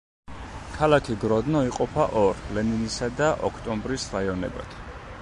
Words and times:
ქალაქი 0.77 1.17
გროდნო 1.25 1.61
იყოფა 1.69 2.07
ორ, 2.23 2.41
ლენინისა 2.57 3.11
და 3.23 3.31
ოქტომბრის 3.51 4.11
რაიონებად. 4.17 4.79